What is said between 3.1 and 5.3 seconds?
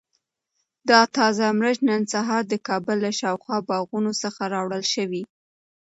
شاوخوا باغونو څخه راوړل شوي.